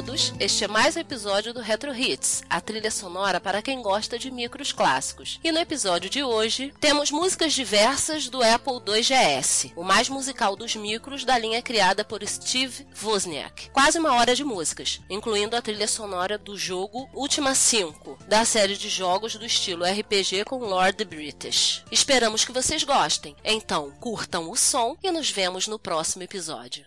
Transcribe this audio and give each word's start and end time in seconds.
Todos, 0.00 0.32
este 0.40 0.64
é 0.64 0.68
mais 0.68 0.96
um 0.96 1.00
episódio 1.00 1.52
do 1.52 1.60
Retro 1.60 1.94
Hits, 1.94 2.42
a 2.48 2.58
trilha 2.58 2.90
sonora 2.90 3.38
para 3.38 3.60
quem 3.60 3.82
gosta 3.82 4.18
de 4.18 4.30
micros 4.30 4.72
clássicos. 4.72 5.38
E 5.44 5.52
no 5.52 5.58
episódio 5.58 6.08
de 6.08 6.24
hoje, 6.24 6.72
temos 6.80 7.10
músicas 7.10 7.52
diversas 7.52 8.26
do 8.26 8.42
Apple 8.42 8.80
II 8.86 9.02
GS, 9.02 9.70
o 9.76 9.84
mais 9.84 10.08
musical 10.08 10.56
dos 10.56 10.74
micros 10.74 11.22
da 11.22 11.36
linha 11.36 11.60
criada 11.60 12.02
por 12.02 12.26
Steve 12.26 12.86
Wozniak. 13.02 13.68
Quase 13.72 13.98
uma 13.98 14.14
hora 14.14 14.34
de 14.34 14.42
músicas, 14.42 15.02
incluindo 15.10 15.54
a 15.54 15.60
trilha 15.60 15.86
sonora 15.86 16.38
do 16.38 16.56
jogo 16.56 17.06
Ultima 17.12 17.54
5, 17.54 18.20
da 18.26 18.46
série 18.46 18.78
de 18.78 18.88
jogos 18.88 19.36
do 19.36 19.44
estilo 19.44 19.84
RPG 19.84 20.46
com 20.46 20.60
Lord 20.60 21.04
British. 21.04 21.84
Esperamos 21.92 22.42
que 22.42 22.52
vocês 22.52 22.82
gostem, 22.84 23.36
então 23.44 23.90
curtam 24.00 24.50
o 24.50 24.56
som 24.56 24.96
e 25.02 25.10
nos 25.10 25.28
vemos 25.30 25.68
no 25.68 25.78
próximo 25.78 26.22
episódio. 26.22 26.86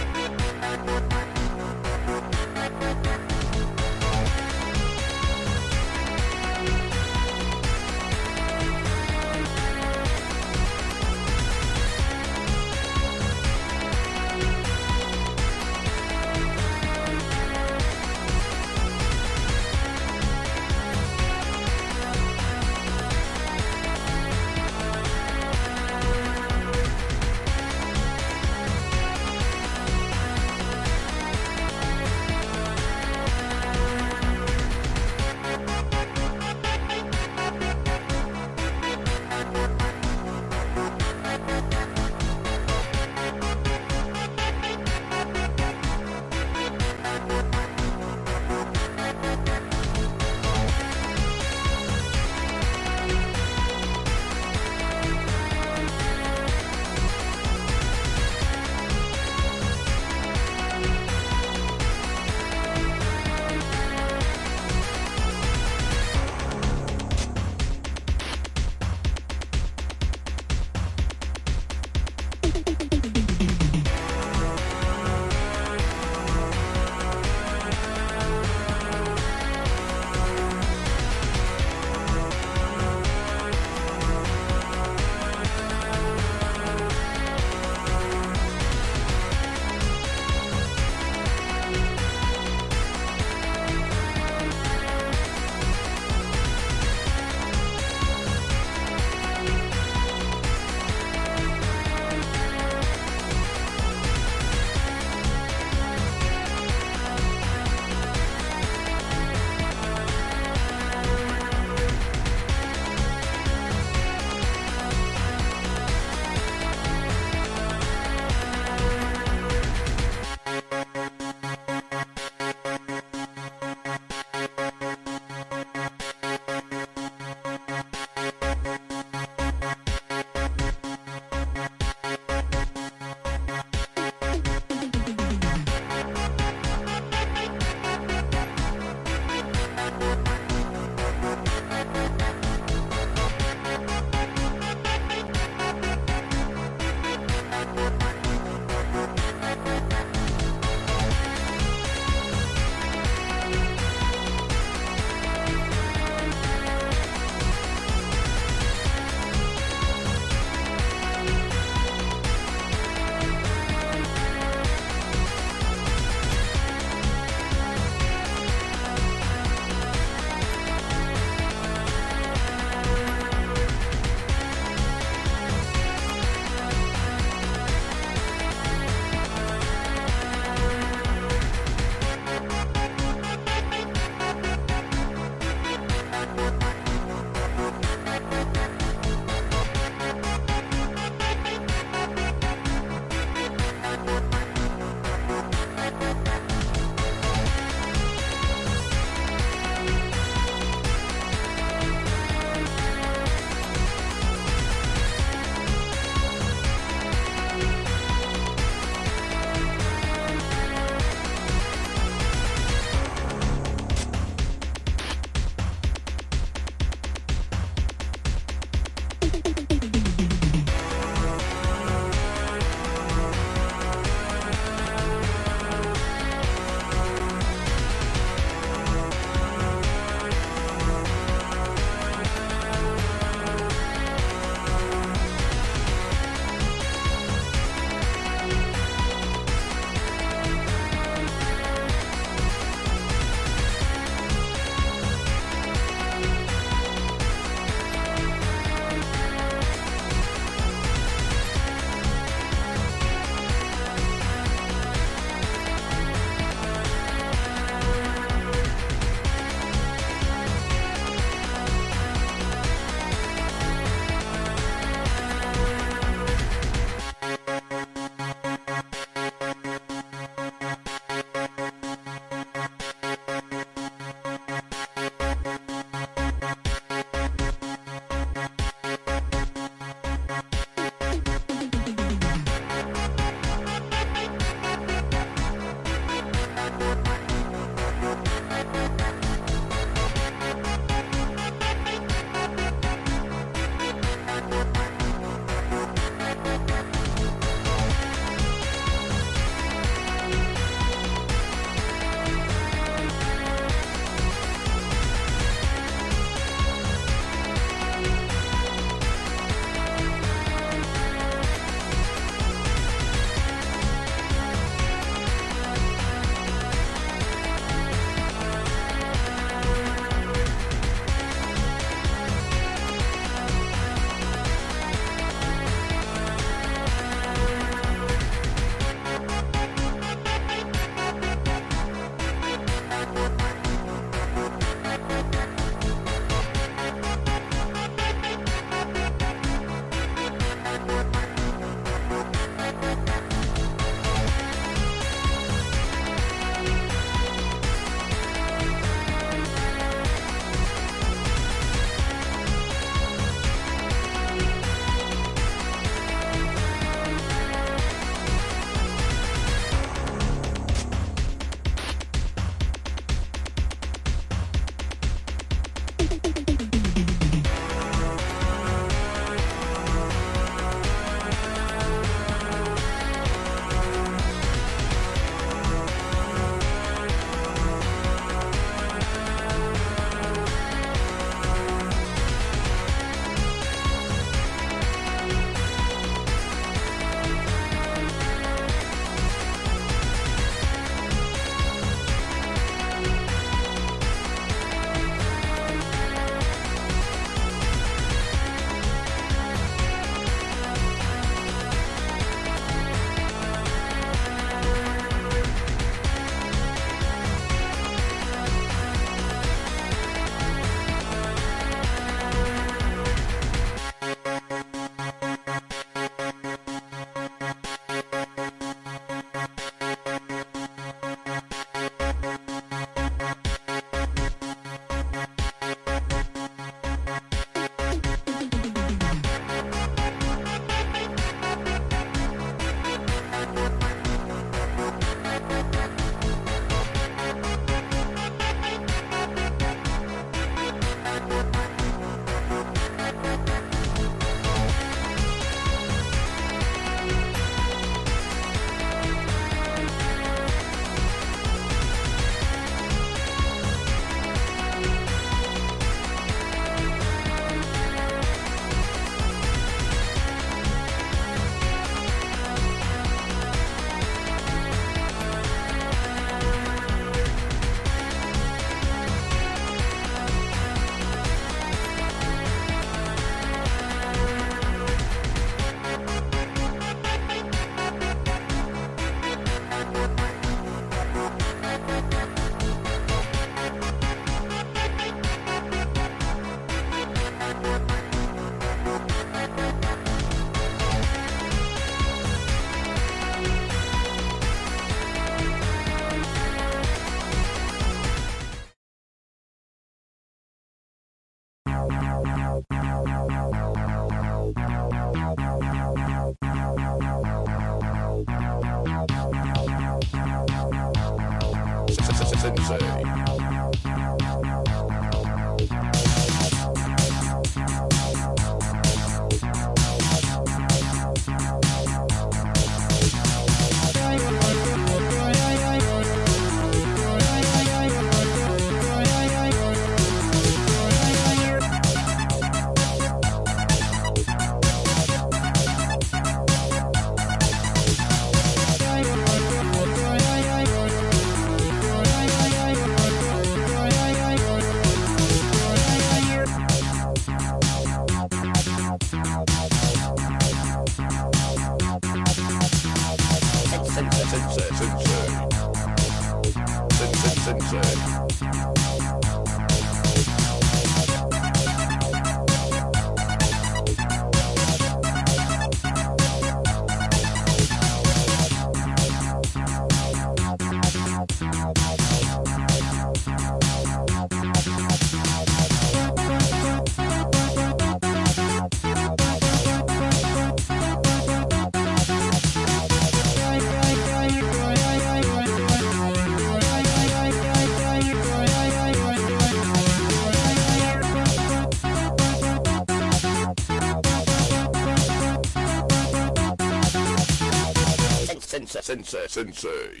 Sensei. 599.02 599.28
Sensei. 599.28 600.00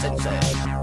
Sensei. 0.00 0.73